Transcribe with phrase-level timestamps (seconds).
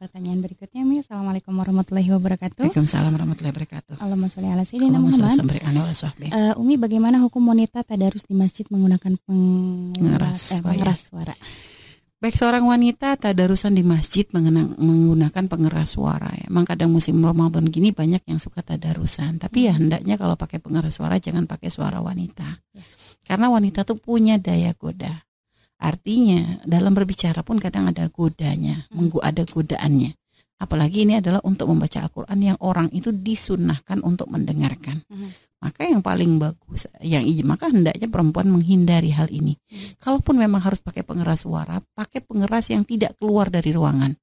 [0.00, 1.04] pertanyaan berikutnya Mi.
[1.04, 2.64] Assalamualaikum warahmatullahi wabarakatuh.
[2.64, 3.94] Waalaikumsalam warahmatullahi wabarakatuh.
[4.00, 5.36] Allahumma sholli ala sayyidina Muhammad.
[6.32, 11.36] Uh, Umi bagaimana hukum wanita tadarus di masjid menggunakan pengeras, eh, pengeras suara?
[12.20, 16.32] Baik seorang wanita tadarusan di masjid menggunakan pengeras suara.
[16.32, 16.48] Ya.
[16.48, 19.36] Emang kadang musim Ramadan gini banyak yang suka tadarusan.
[19.36, 22.60] Tapi ya hendaknya kalau pakai pengeras suara jangan pakai suara wanita.
[22.72, 22.84] Ya.
[23.24, 25.28] Karena wanita tuh punya daya goda.
[25.80, 29.16] Artinya dalam berbicara pun kadang ada godanya, hmm.
[29.24, 30.12] ada godaannya.
[30.60, 35.00] Apalagi ini adalah untuk membaca Al-Quran yang orang itu disunahkan untuk mendengarkan.
[35.08, 39.60] Hmm maka yang paling bagus yang maka hendaknya perempuan menghindari hal ini.
[39.68, 39.92] Hmm.
[40.00, 44.16] Kalaupun memang harus pakai pengeras suara, pakai pengeras yang tidak keluar dari ruangan.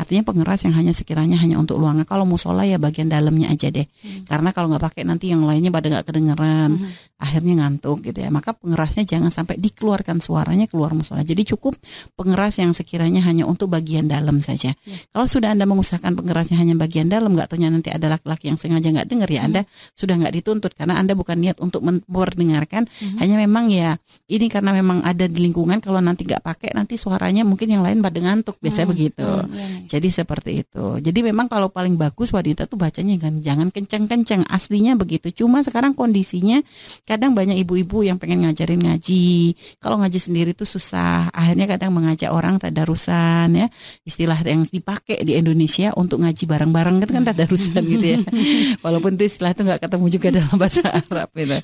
[0.00, 2.08] Artinya pengeras yang hanya sekiranya hanya untuk ruangan.
[2.08, 3.84] Kalau musola ya bagian dalamnya aja deh.
[3.84, 4.24] Hmm.
[4.24, 7.17] Karena kalau nggak pakai nanti yang lainnya pada nggak kedengeran, hmm.
[7.18, 8.32] Akhirnya ngantuk gitu ya.
[8.32, 11.20] Maka pengerasnya jangan sampai dikeluarkan suaranya keluar musola.
[11.20, 11.76] Jadi cukup
[12.16, 14.72] pengeras yang sekiranya hanya untuk bagian dalam saja.
[14.86, 14.98] Hmm.
[15.12, 18.88] Kalau sudah anda mengusahakan pengerasnya hanya bagian dalam, nggak tahunya nanti ada laki-laki yang sengaja
[18.88, 19.48] nggak dengar ya, hmm.
[19.52, 19.60] anda
[19.98, 23.18] sudah nggak dituntut karena Anda bukan niat untuk memperdengarkan, mm-hmm.
[23.18, 23.98] hanya memang ya
[24.30, 27.98] ini karena memang ada di lingkungan kalau nanti nggak pakai nanti suaranya mungkin yang lain
[27.98, 28.92] pada ngantuk, biasanya mm-hmm.
[28.94, 29.26] begitu.
[29.26, 29.90] Mm-hmm.
[29.90, 30.86] Jadi seperti itu.
[31.02, 35.34] Jadi memang kalau paling bagus wanita tuh bacanya kan jangan kencang-kencang, aslinya begitu.
[35.34, 36.62] Cuma sekarang kondisinya
[37.08, 39.56] kadang banyak ibu-ibu yang pengen ngajarin ngaji.
[39.80, 41.32] Kalau ngaji sendiri tuh susah.
[41.32, 43.66] Akhirnya kadang mengajak orang tadarusan ya.
[44.04, 48.18] Istilah yang dipakai di Indonesia untuk ngaji bareng-bareng itu kan tadarusan gitu ya.
[48.84, 51.58] Walaupun itu istilah itu nggak ketemu juga dalam bahasa Arab itu.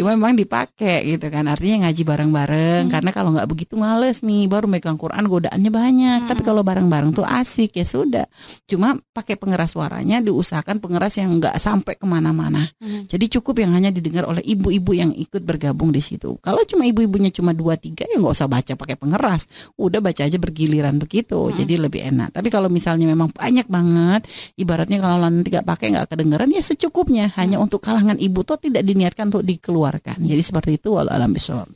[0.00, 1.44] Cuma memang dipakai gitu kan.
[1.44, 2.92] Artinya ngaji bareng-bareng hmm.
[2.96, 6.20] karena kalau nggak begitu males nih baru megang Quran godaannya banyak.
[6.24, 6.28] Hmm.
[6.32, 8.24] Tapi kalau bareng-bareng tuh asik ya sudah.
[8.64, 12.72] Cuma pakai pengeras suaranya diusahakan pengeras yang nggak sampai ke mana-mana.
[12.80, 13.04] Hmm.
[13.04, 14.40] Jadi cukup yang hanya didengar oleh
[14.78, 16.38] ibu-ibu yang ikut bergabung di situ.
[16.38, 19.42] Kalau cuma ibu-ibunya cuma dua tiga ya nggak usah baca pakai pengeras.
[19.74, 21.50] Udah baca aja bergiliran begitu.
[21.50, 21.58] Hmm.
[21.58, 22.30] Jadi lebih enak.
[22.30, 27.34] Tapi kalau misalnya memang banyak banget, ibaratnya kalau nanti nggak pakai nggak kedengeran ya secukupnya.
[27.34, 27.66] Hanya hmm.
[27.66, 30.22] untuk kalangan ibu tuh tidak diniatkan untuk dikeluarkan.
[30.22, 31.66] Jadi seperti itu walau alam bisawab.